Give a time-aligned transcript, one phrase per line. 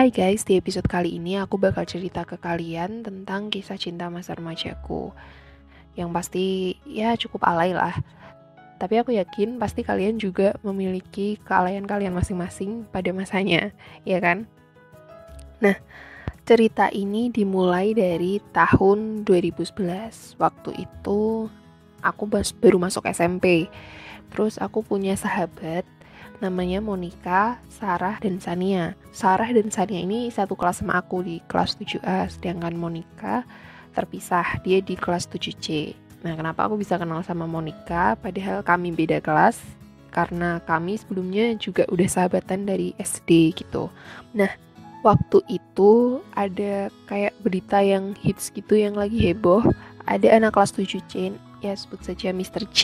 [0.00, 4.32] Hai guys, di episode kali ini aku bakal cerita ke kalian tentang kisah cinta masa
[4.32, 5.12] remajaku.
[5.92, 6.46] Yang pasti
[6.88, 7.92] ya cukup alay lah.
[8.80, 13.76] Tapi aku yakin pasti kalian juga memiliki kealayan kalian masing-masing pada masanya,
[14.08, 14.48] ya kan?
[15.60, 15.76] Nah,
[16.48, 21.52] cerita ini dimulai dari tahun 2011 Waktu itu
[22.00, 22.24] aku
[22.56, 23.68] baru masuk SMP
[24.32, 25.84] Terus aku punya sahabat
[26.40, 28.96] namanya Monica, Sarah, dan Sania.
[29.12, 33.44] Sarah dan Sania ini satu kelas sama aku di kelas 7A, sedangkan Monica
[33.92, 35.92] terpisah, dia di kelas 7C.
[36.24, 39.60] Nah, kenapa aku bisa kenal sama Monica padahal kami beda kelas?
[40.10, 43.88] Karena kami sebelumnya juga udah sahabatan dari SD gitu.
[44.34, 44.50] Nah,
[45.06, 49.64] waktu itu ada kayak berita yang hits gitu yang lagi heboh.
[50.08, 52.66] Ada anak kelas 7C, ya sebut saja Mr.
[52.74, 52.82] C,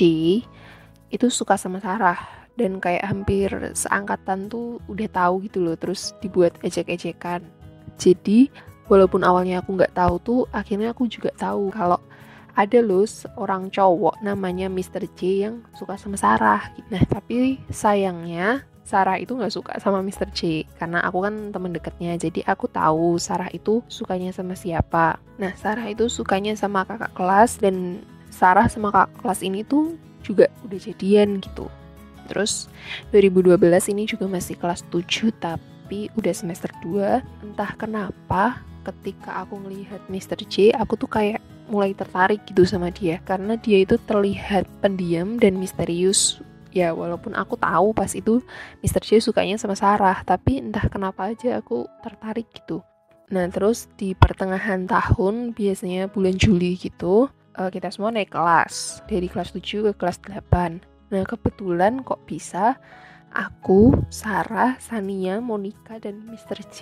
[1.11, 6.57] itu suka sama Sarah dan kayak hampir seangkatan tuh udah tahu gitu loh terus dibuat
[6.65, 7.45] ejek-ejekan
[8.01, 8.49] jadi
[8.89, 12.01] walaupun awalnya aku nggak tahu tuh akhirnya aku juga tahu kalau
[12.57, 13.05] ada loh
[13.37, 15.05] orang cowok namanya Mr.
[15.13, 20.33] J yang suka sama Sarah nah tapi sayangnya Sarah itu nggak suka sama Mr.
[20.33, 25.53] J karena aku kan temen deketnya jadi aku tahu Sarah itu sukanya sama siapa nah
[25.61, 28.01] Sarah itu sukanya sama kakak kelas dan
[28.33, 31.69] Sarah sama kakak kelas ini tuh juga udah jadian gitu
[32.27, 32.67] Terus
[33.15, 33.57] 2012
[33.95, 37.47] ini juga masih kelas 7 tapi udah semester 2.
[37.47, 40.39] Entah kenapa ketika aku melihat Mr.
[40.47, 45.59] J, aku tuh kayak mulai tertarik gitu sama dia karena dia itu terlihat pendiam dan
[45.59, 46.39] misterius
[46.71, 48.39] ya walaupun aku tahu pas itu
[48.85, 49.03] Mr.
[49.03, 52.87] J sukanya sama Sarah tapi entah kenapa aja aku tertarik gitu
[53.27, 57.27] nah terus di pertengahan tahun biasanya bulan Juli gitu
[57.59, 62.79] eh, kita semua naik kelas dari kelas 7 ke kelas 8 Nah, kebetulan kok bisa
[63.37, 66.65] aku, Sarah, Sania, Monica, dan Mr.
[66.73, 66.79] J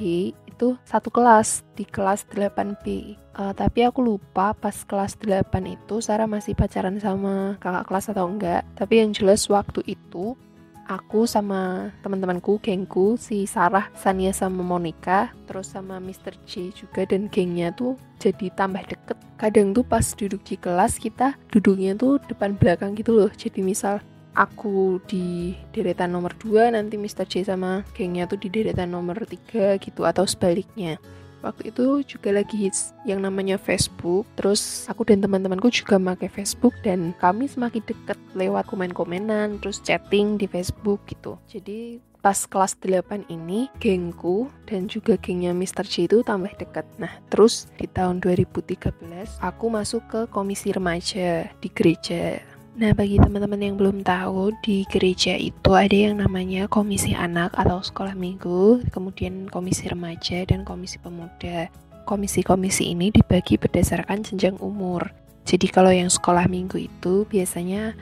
[0.55, 3.19] itu satu kelas di kelas 8B.
[3.35, 8.07] Uh, eh, tapi aku lupa pas kelas 8 itu Sarah masih pacaran sama kakak kelas
[8.15, 8.63] atau enggak.
[8.79, 10.39] Tapi yang jelas waktu itu
[10.87, 16.39] aku sama teman-temanku, gengku, si Sarah, Sania sama Monica, terus sama Mr.
[16.47, 19.19] J juga dan gengnya tuh jadi tambah deket.
[19.35, 23.31] Kadang tuh pas duduk di kelas kita duduknya tuh depan belakang gitu loh.
[23.35, 23.99] Jadi misal
[24.35, 27.27] aku di deretan nomor 2 nanti Mr.
[27.27, 30.99] J sama gengnya tuh di deretan nomor 3 gitu atau sebaliknya
[31.45, 36.73] waktu itu juga lagi hits yang namanya Facebook terus aku dan teman-temanku juga pakai Facebook
[36.81, 43.29] dan kami semakin deket lewat komen-komenan terus chatting di Facebook gitu jadi pas kelas 8
[43.29, 45.85] ini gengku dan juga gengnya Mr.
[45.85, 51.69] J itu tambah deket nah terus di tahun 2013 aku masuk ke komisi remaja di
[51.69, 52.41] gereja
[52.75, 57.79] Nah, bagi teman-teman yang belum tahu, di gereja itu ada yang namanya komisi anak atau
[57.79, 61.71] sekolah minggu, kemudian komisi remaja dan komisi pemuda.
[62.03, 65.07] Komisi-komisi ini dibagi berdasarkan jenjang umur.
[65.47, 67.95] Jadi kalau yang sekolah minggu itu biasanya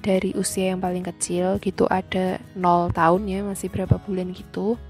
[0.00, 4.80] dari usia yang paling kecil gitu ada 0 tahun ya, masih berapa bulan gitu,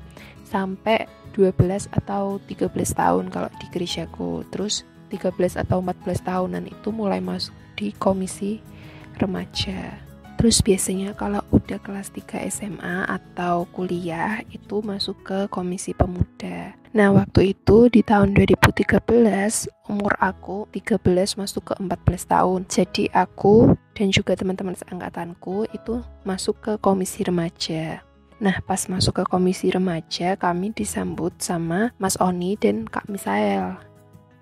[0.46, 4.46] sampai 12 atau 13 tahun kalau di gerejaku.
[4.54, 8.77] Terus 13 atau 14 tahunan itu mulai masuk di komisi
[9.18, 10.08] remaja.
[10.38, 16.78] Terus biasanya kalau udah kelas 3 SMA atau kuliah itu masuk ke komisi pemuda.
[16.94, 22.60] Nah, waktu itu di tahun 2013 umur aku 13 masuk ke 14 tahun.
[22.70, 28.06] Jadi aku dan juga teman-teman seangkatanku itu masuk ke komisi remaja.
[28.38, 33.74] Nah, pas masuk ke komisi remaja, kami disambut sama Mas Oni dan Kak Misael.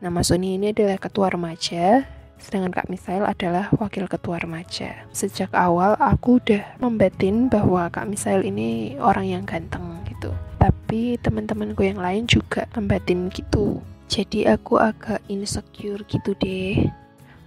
[0.05, 2.05] Nah, Mas Oni ini adalah ketua remaja
[2.39, 5.07] sedangkan Kak Misael adalah wakil ketua remaja.
[5.11, 10.33] Sejak awal aku udah membatin bahwa Kak Misael ini orang yang ganteng gitu.
[10.61, 13.83] Tapi teman-temanku yang lain juga membatin gitu.
[14.07, 16.87] Jadi aku agak insecure gitu deh.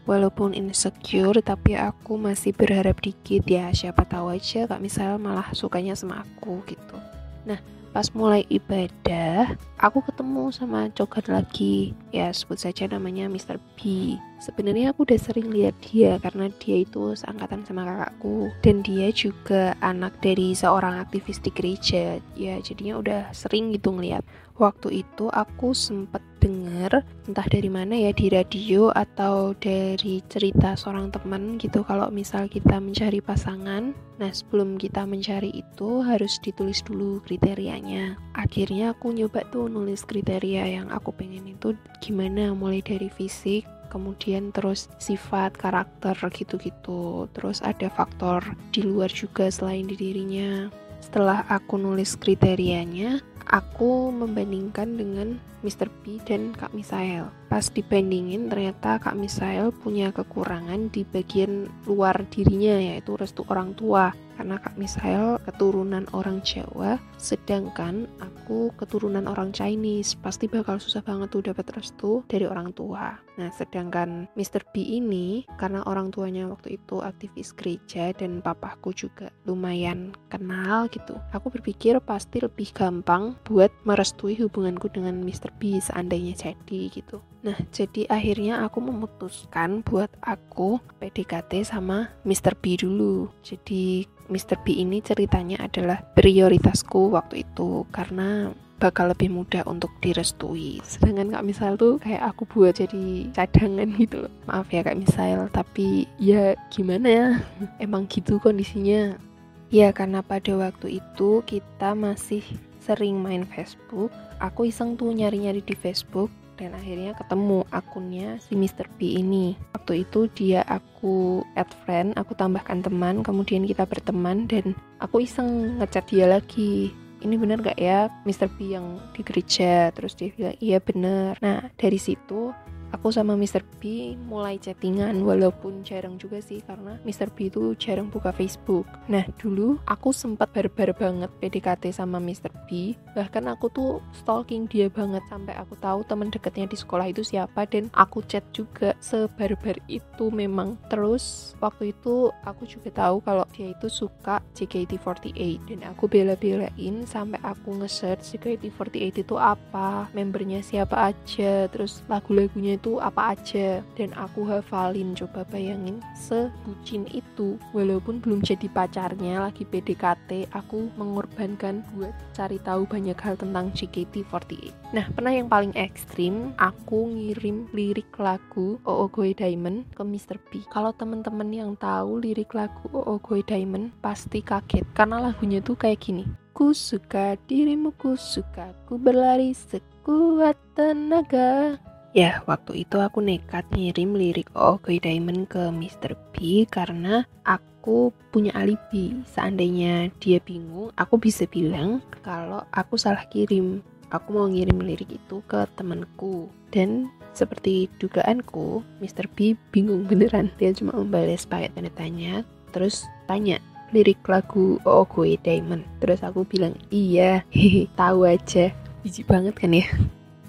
[0.09, 3.69] Walaupun insecure, tapi aku masih berharap dikit ya.
[3.69, 6.97] Siapa tahu aja Kak Misael malah sukanya sama aku gitu.
[7.45, 11.95] Nah, pas mulai ibadah aku ketemu sama cogat lagi.
[12.11, 13.57] Ya sebut saja namanya Mr.
[13.79, 14.15] B.
[14.39, 18.51] Sebenarnya aku udah sering lihat dia karena dia itu seangkatan sama kakakku.
[18.63, 22.19] Dan dia juga anak dari seorang aktivis di gereja.
[22.35, 24.23] Ya jadinya udah sering gitu ngeliat
[24.59, 31.11] waktu itu aku sempet dengar entah dari mana ya di radio atau dari cerita seorang
[31.11, 33.91] teman gitu kalau misal kita mencari pasangan.
[34.19, 38.15] Nah sebelum kita mencari itu harus ditulis dulu kriterianya.
[38.35, 44.53] Akhirnya aku nyoba tuh nulis kriteria yang aku pengen itu gimana mulai dari fisik kemudian
[44.53, 47.25] terus sifat karakter gitu-gitu.
[47.35, 54.95] Terus ada faktor di luar juga selain di dirinya setelah aku nulis kriterianya aku membandingkan
[54.95, 55.27] dengan
[55.65, 55.91] Mr.
[56.03, 57.27] B dan Kak Misael.
[57.49, 64.13] Pas dibandingin ternyata Kak Misael punya kekurangan di bagian luar dirinya yaitu restu orang tua.
[64.39, 70.15] Karena Kak Misael keturunan orang Jawa, sedangkan aku keturunan orang Chinese.
[70.15, 73.19] Pasti bakal susah banget tuh dapat restu dari orang tua.
[73.35, 74.63] Nah, sedangkan Mr.
[74.71, 81.19] B ini karena orang tuanya waktu itu aktivis gereja dan papaku juga lumayan kenal gitu.
[81.35, 87.57] Aku berpikir pasti lebih gampang buat merestui hubunganku dengan Mr lebih seandainya jadi gitu nah
[87.73, 92.53] jadi akhirnya aku memutuskan buat aku PDKT sama Mr.
[92.53, 94.61] B dulu jadi Mr.
[94.61, 101.45] B ini ceritanya adalah prioritasku waktu itu karena bakal lebih mudah untuk direstui sedangkan Kak
[101.45, 106.55] Misal tuh kayak aku buat jadi cadangan gitu loh maaf ya Kak Misal tapi ya
[106.71, 107.27] gimana ya
[107.83, 109.19] emang gitu kondisinya
[109.67, 112.41] ya karena pada waktu itu kita masih
[112.79, 114.09] sering main Facebook
[114.39, 118.91] aku iseng tuh nyari-nyari di Facebook dan akhirnya ketemu akunnya si Mr.
[118.99, 119.55] B ini.
[119.71, 125.79] Waktu itu dia aku add friend, aku tambahkan teman, kemudian kita berteman dan aku iseng
[125.79, 126.91] ngechat dia lagi.
[127.19, 128.51] Ini bener gak ya Mr.
[128.59, 129.91] B yang di gereja?
[129.95, 131.39] Terus dia bilang iya bener.
[131.39, 132.51] Nah dari situ
[132.91, 133.61] aku sama Mr.
[133.77, 137.29] B mulai chattingan walaupun jarang juga sih karena Mr.
[137.33, 138.89] B itu jarang buka Facebook.
[139.05, 142.49] Nah dulu aku sempat barbar banget PDKT sama Mr.
[142.65, 147.21] B bahkan aku tuh stalking dia banget sampai aku tahu teman dekatnya di sekolah itu
[147.21, 150.79] siapa dan aku chat juga sebarbar itu memang.
[150.89, 157.39] Terus waktu itu aku juga tahu kalau dia itu suka JKT48 dan aku bela-belain sampai
[157.43, 163.83] aku nge-search JKT48 itu apa, membernya siapa aja, terus lagu-lagunya itu apa aja.
[163.99, 167.59] Dan aku hafalin coba bayangin sebucin itu.
[167.75, 174.71] Walaupun belum jadi pacarnya lagi PDKT aku mengorbankan buat cari tahu banyak hal tentang JKT48
[174.89, 180.41] nah pernah yang paling ekstrim aku ngirim lirik lagu Oo Goy Diamond ke Mr.
[180.49, 180.65] B.
[180.71, 184.87] Kalau temen-temen yang tahu lirik lagu Oo Goy Diamond pasti kaget.
[184.97, 186.25] Karena lagunya tuh kayak gini.
[186.55, 191.77] Ku suka dirimu, ku suka ku berlari sekuat tenaga
[192.09, 196.17] Ya, waktu itu aku nekat ngirim lirik Oh Goy Diamond ke Mr.
[196.33, 199.13] B karena aku punya alibi.
[199.29, 203.85] Seandainya dia bingung, aku bisa bilang kalau aku salah kirim.
[204.09, 206.49] Aku mau ngirim lirik itu ke temanku.
[206.73, 209.29] Dan seperti dugaanku, Mr.
[209.29, 210.49] B bingung beneran.
[210.57, 212.41] Dia cuma membalas pakai tanda tanya,
[212.73, 213.61] terus tanya,
[213.93, 215.85] lirik lagu Oh Goy Diamond.
[216.01, 217.45] Terus aku bilang, iya,
[218.01, 218.73] tahu aja.
[219.05, 219.85] Biji banget kan ya.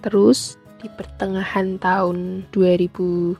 [0.01, 3.37] Terus di pertengahan tahun 2013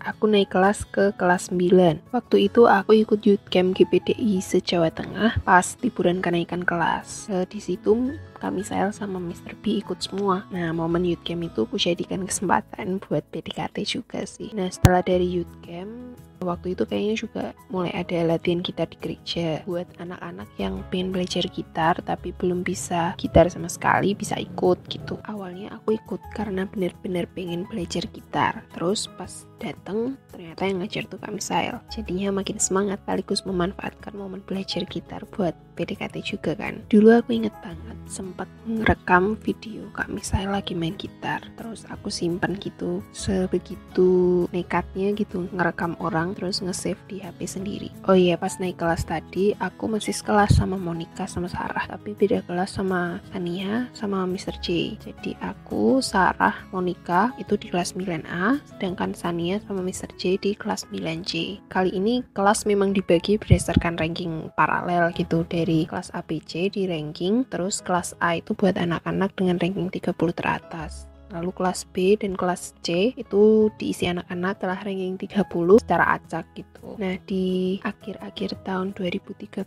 [0.00, 5.36] aku naik kelas ke kelas 9 waktu itu aku ikut youth camp GPDI se-Jawa Tengah
[5.44, 7.28] pas liburan kenaikan kelas.
[7.28, 9.56] E, di situ kami saya sama Mr.
[9.60, 10.48] B ikut semua.
[10.48, 14.52] Nah momen youth camp itu aku jadikan kesempatan buat PDKT juga sih.
[14.56, 15.92] Nah setelah dari youth camp
[16.40, 21.44] Waktu itu kayaknya juga mulai ada latihan gitar di gereja buat anak-anak yang pengen belajar
[21.48, 25.16] gitar tapi belum bisa gitar sama sekali bisa ikut gitu.
[25.24, 28.66] Awalnya aku ikut karena bener-bener pengen belajar gitar.
[28.74, 31.80] Terus pas dateng ternyata yang ngajar tuh Kak Misael.
[31.88, 36.82] Jadinya makin semangat sekaligus memanfaatkan momen belajar gitar buat PDKT juga kan.
[36.90, 41.40] Dulu aku inget banget sempat ngerekam video Kak Misael lagi main gitar.
[41.54, 47.88] Terus aku simpan gitu sebegitu nekatnya gitu ngerekam orang pulang terus nge-save di HP sendiri.
[48.10, 52.42] Oh iya, pas naik kelas tadi aku masih sekelas sama Monica sama Sarah, tapi beda
[52.42, 54.58] kelas sama Sania sama Mr.
[54.58, 54.98] J.
[54.98, 60.10] Jadi aku, Sarah, Monica itu di kelas 9A, sedangkan Sania sama Mr.
[60.18, 61.62] J di kelas 9J.
[61.70, 67.78] Kali ini kelas memang dibagi berdasarkan ranking paralel gitu dari kelas ABC di ranking, terus
[67.78, 71.06] kelas A itu buat anak-anak dengan ranking 30 teratas.
[71.34, 76.94] Lalu kelas B dan kelas C itu diisi anak-anak telah ranking 30 secara acak gitu.
[77.00, 79.66] Nah, di akhir-akhir tahun 2013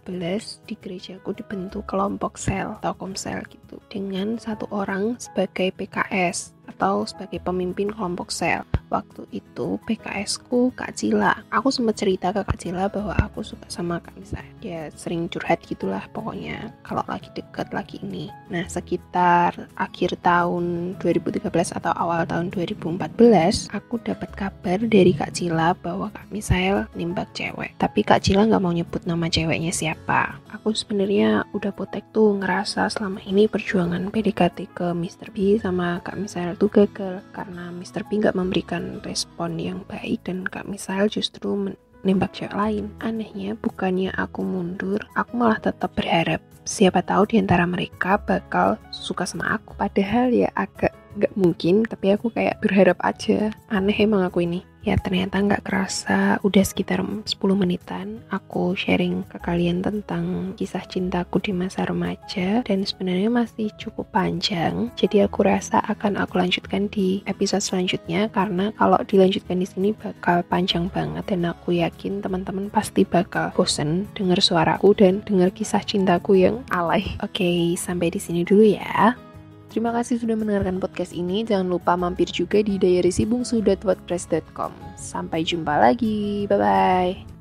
[0.64, 7.42] di gerejaku dibentuk kelompok sel atau komsel gitu dengan satu orang sebagai PKS atau sebagai
[7.42, 8.62] pemimpin kelompok sel.
[8.90, 11.46] Waktu itu PKS ku Kak Cila.
[11.54, 14.42] Aku sempat cerita ke Kak Cila bahwa aku suka sama Kak Nisa.
[14.66, 18.34] Dia sering curhat gitulah pokoknya kalau lagi deket lagi ini.
[18.50, 21.46] Nah sekitar akhir tahun 2013
[21.78, 27.78] atau awal tahun 2014 aku dapat kabar dari Kak Cila bahwa Kak Misael nimbak cewek.
[27.78, 30.42] Tapi Kak Cila nggak mau nyebut nama ceweknya siapa.
[30.50, 35.30] Aku sebenarnya udah potek tuh ngerasa selama ini perjuangan PDKT ke Mr.
[35.30, 38.04] B sama Kak Misael tuh gagal karena Mr.
[38.06, 41.74] P nggak memberikan respon yang baik dan Kak Misal justru
[42.04, 42.86] nembak cewek lain.
[43.00, 49.26] Anehnya bukannya aku mundur, aku malah tetap berharap siapa tahu di antara mereka bakal suka
[49.26, 49.74] sama aku.
[49.80, 53.50] Padahal ya agak nggak mungkin, tapi aku kayak berharap aja.
[53.74, 54.69] Aneh emang aku ini.
[54.84, 61.44] Ya ternyata nggak kerasa udah sekitar 10 menitan aku sharing ke kalian tentang kisah cintaku
[61.44, 64.88] di masa remaja dan sebenarnya masih cukup panjang.
[64.96, 70.44] Jadi aku rasa akan aku lanjutkan di episode selanjutnya karena kalau dilanjutkan di sini bakal
[70.48, 76.40] panjang banget dan aku yakin teman-teman pasti bakal bosen dengar suaraku dan dengar kisah cintaku
[76.40, 77.04] yang alay.
[77.20, 79.29] Oke, sampai di sini dulu ya.
[79.70, 81.46] Terima kasih sudah mendengarkan podcast ini.
[81.46, 84.74] Jangan lupa mampir juga di diarysibungsu.wordpress.com.
[84.98, 86.50] Sampai jumpa lagi.
[86.50, 87.39] Bye-bye.